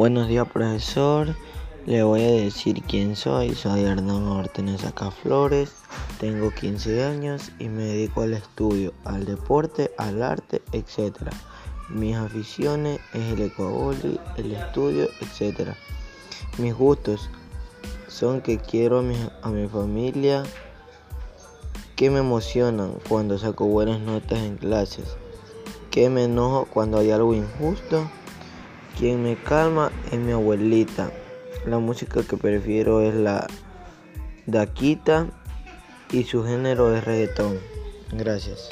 [0.00, 1.36] Buenos días, profesor.
[1.84, 3.54] Le voy a decir quién soy.
[3.54, 4.80] Soy Hernán Martínez
[5.22, 5.72] Flores.
[6.18, 11.16] Tengo 15 años y me dedico al estudio, al deporte, al arte, etc.
[11.90, 15.74] Mis aficiones es el ecoboli, el estudio, etc.
[16.56, 17.28] Mis gustos
[18.08, 20.44] son que quiero a mi, a mi familia,
[21.94, 25.14] que me emocionan cuando saco buenas notas en clases,
[25.90, 28.08] que me enojo cuando hay algo injusto
[28.98, 31.10] quien me calma es mi abuelita.
[31.66, 33.46] La música que prefiero es la
[34.46, 35.26] daquita
[36.10, 37.58] y su género es reggaetón.
[38.12, 38.70] Gracias.